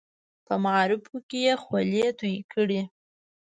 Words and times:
په 0.45 0.53
معارفو 0.63 1.17
کې 1.29 1.37
یې 1.45 1.53
خولې 1.63 2.05
تویې 2.19 2.39
کړې. 2.53 2.81